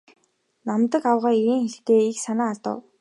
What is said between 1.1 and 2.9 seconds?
авга ийн хэлээд их санаа алдав.